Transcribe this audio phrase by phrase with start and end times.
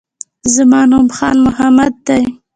[0.55, 2.23] زما نوم خان محمد دی